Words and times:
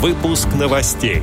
Выпуск 0.00 0.48
новостей. 0.58 1.22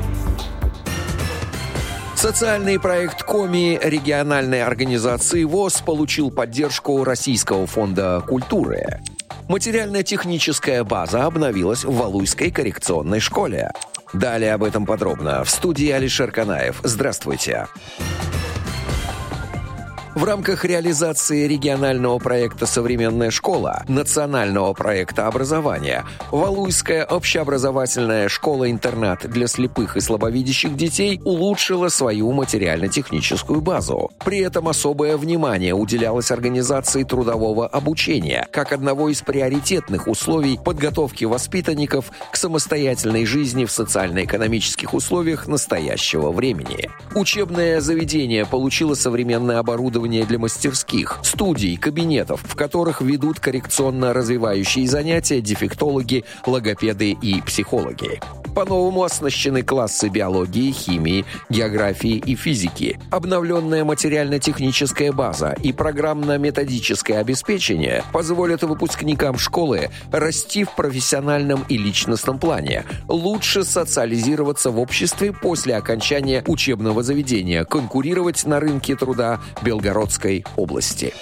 Социальный 2.13 2.79
проект 2.79 3.23
Коми 3.23 3.79
региональной 3.81 4.61
организации 4.61 5.45
ВОЗ 5.45 5.81
получил 5.81 6.29
поддержку 6.29 7.03
Российского 7.03 7.65
фонда 7.65 8.23
культуры. 8.27 9.01
Материально-техническая 9.47 10.83
база 10.83 11.25
обновилась 11.25 11.85
в 11.85 11.95
Валуйской 11.95 12.51
коррекционной 12.51 13.19
школе. 13.19 13.71
Далее 14.13 14.53
об 14.53 14.63
этом 14.63 14.85
подробно 14.85 15.43
в 15.43 15.49
студии 15.49 15.89
Алишер 15.89 16.31
Канаев. 16.31 16.79
Здравствуйте. 16.83 17.65
Здравствуйте. 17.97 18.46
В 20.17 20.23
рамках 20.23 20.65
реализации 20.65 21.45
регионального 21.45 22.17
проекта 22.17 22.65
«Современная 22.65 23.29
школа», 23.29 23.83
национального 23.87 24.73
проекта 24.73 25.27
образования, 25.27 26.05
Валуйская 26.31 27.05
общеобразовательная 27.05 28.27
школа-интернат 28.27 29.29
для 29.29 29.45
слепых 29.45 29.95
и 29.95 29.99
слабовидящих 29.99 30.75
детей 30.75 31.21
улучшила 31.23 31.89
свою 31.89 32.31
материально-техническую 32.31 33.61
базу. 33.61 34.09
При 34.25 34.39
этом 34.39 34.67
особое 34.67 35.17
внимание 35.17 35.75
уделялось 35.75 36.31
организации 36.31 37.03
трудового 37.03 37.67
обучения, 37.67 38.47
как 38.51 38.71
одного 38.71 39.09
из 39.09 39.21
приоритетных 39.21 40.07
условий 40.07 40.57
подготовки 40.57 41.25
воспитанников 41.25 42.11
к 42.31 42.37
самостоятельной 42.37 43.27
жизни 43.27 43.65
в 43.65 43.71
социально-экономических 43.71 44.95
условиях 44.95 45.45
настоящего 45.45 46.31
времени. 46.31 46.89
Учебное 47.13 47.81
заведение 47.81 48.47
получило 48.47 48.95
современное 48.95 49.59
оборудование 49.59 50.06
оборудование 50.07 50.25
для 50.25 50.39
мастерских, 50.39 51.19
студий, 51.23 51.77
кабинетов, 51.77 52.41
в 52.43 52.55
которых 52.55 53.01
ведут 53.01 53.39
коррекционно-развивающие 53.39 54.87
занятия 54.87 55.41
дефектологи, 55.41 56.23
логопеды 56.45 57.11
и 57.11 57.41
психологи. 57.41 58.21
По-новому 58.57 59.03
оснащены 59.03 59.61
классы 59.61 60.09
биологии, 60.09 60.71
химии, 60.71 61.25
географии 61.47 62.15
и 62.15 62.35
физики. 62.35 62.99
Обновленная 63.11 63.85
материально-техническая 63.85 65.11
база 65.11 65.55
и 65.61 65.71
программно-методическое 65.71 67.19
обеспечение 67.19 68.03
позволят 68.11 68.63
выпускникам 68.63 69.37
школы 69.37 69.91
расти 70.11 70.63
в 70.63 70.73
профессиональном 70.73 71.65
и 71.69 71.77
личностном 71.77 72.39
плане, 72.39 72.83
лучше 73.07 73.63
социализироваться 73.63 74.71
в 74.71 74.79
обществе 74.79 75.33
после 75.33 75.75
окончания 75.75 76.43
учебного 76.47 77.03
заведения, 77.03 77.63
конкурировать 77.63 78.43
на 78.47 78.59
рынке 78.59 78.95
труда 78.95 79.39
Белгородской 79.61 80.43
области. 80.55 81.13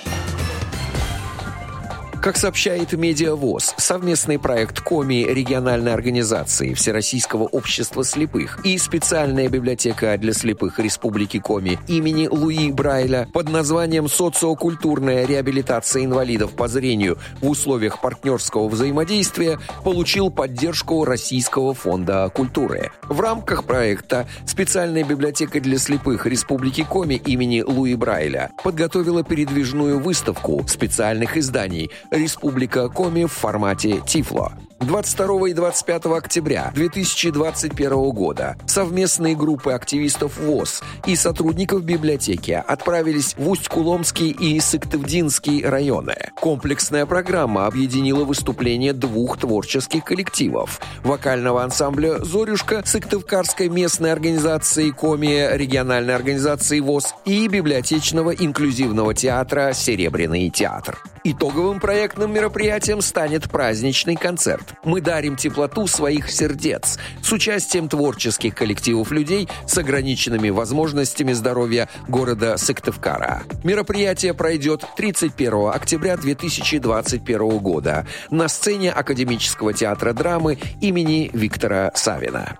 Как 2.26 2.38
сообщает 2.38 2.92
Медиавоз, 2.94 3.76
совместный 3.78 4.40
проект 4.40 4.80
Коми 4.80 5.28
региональной 5.32 5.94
организации 5.94 6.74
Всероссийского 6.74 7.44
общества 7.44 8.04
слепых 8.04 8.66
и 8.66 8.80
специальная 8.80 9.48
библиотека 9.48 10.18
для 10.18 10.34
слепых 10.34 10.80
Республики 10.80 11.38
Коми 11.40 11.78
имени 11.88 12.26
Луи 12.26 12.72
Брайля 12.72 13.28
под 13.32 13.50
названием 13.50 14.10
«Социокультурная 14.10 15.28
реабилитация 15.28 16.04
инвалидов 16.04 16.56
по 16.56 16.68
зрению 16.68 17.20
в 17.42 17.48
условиях 17.48 18.02
партнерского 18.02 18.70
взаимодействия» 18.70 19.60
получил 19.84 20.32
поддержку 20.32 21.06
Российского 21.06 21.76
фонда 21.76 22.32
культуры. 22.34 22.90
В 23.04 23.20
рамках 23.20 23.66
проекта 23.66 24.28
специальная 24.48 25.04
библиотека 25.04 25.60
для 25.60 25.78
слепых 25.78 26.26
Республики 26.26 26.84
Коми 26.90 27.22
имени 27.24 27.62
Луи 27.62 27.94
Брайля 27.94 28.50
подготовила 28.64 29.24
передвижную 29.24 30.00
выставку 30.00 30.66
специальных 30.68 31.38
изданий 31.38 31.92
Республика 32.16 32.88
Коми 32.88 33.26
в 33.26 33.32
формате 33.34 34.02
Тифло. 34.08 34.54
22 34.80 35.50
и 35.50 35.54
25 35.54 36.06
октября 36.06 36.72
2021 36.74 38.12
года 38.12 38.56
совместные 38.68 39.36
группы 39.36 39.74
активистов 39.74 40.38
ВОЗ 40.38 40.82
и 41.06 41.16
сотрудников 41.18 41.84
библиотеки 41.84 42.64
отправились 42.66 43.36
в 43.38 43.50
Усть-Куломский 43.50 44.30
и 44.30 44.60
Сыктывдинский 44.62 45.66
районы. 45.66 46.16
Комплексная 46.40 47.06
программа 47.06 47.66
объединила 47.66 48.24
выступления 48.24 48.94
двух 48.94 49.38
творческих 49.38 50.06
коллективов– 50.06 50.80
вокального 51.04 51.64
ансамбля 51.64 52.24
«Зорюшка» 52.24 52.82
Сыктывкарской 52.86 53.68
местной 53.68 54.14
организации 54.14 54.92
«Коми» 54.92 55.50
региональной 55.58 56.16
организации 56.16 56.80
ВОЗ 56.80 57.14
и 57.26 57.48
библиотечного 57.50 58.32
инклюзивного 58.32 59.14
театра 59.14 59.74
«Серебряный 59.74 60.50
театр». 60.50 60.98
Итоговым 61.28 61.80
проектным 61.80 62.32
мероприятием 62.32 63.02
станет 63.02 63.50
праздничный 63.50 64.16
концерт. 64.16 64.76
Мы 64.84 65.02
дарим 65.02 65.36
теплоту 65.36 65.88
своих 65.88 66.30
сердец 66.30 67.00
с 67.24 67.32
участием 67.32 67.90
творческих 67.90 68.54
коллективов 68.54 69.10
людей 69.12 69.50
с 69.66 69.76
ограниченными 69.76 70.52
возможностями 70.52 71.34
здоровья 71.34 71.90
города 72.08 72.58
Сыктывкара. 72.58 73.42
Мероприятие 73.64 74.36
пройдет 74.36 74.86
31 74.98 75.72
октября 75.74 76.16
2021 76.16 77.58
года 77.58 78.06
на 78.30 78.48
сцене 78.48 78.92
Академического 78.92 79.74
театра 79.74 80.14
драмы 80.14 80.60
имени 80.80 81.32
Виктора 81.34 81.92
Савина. 81.96 82.60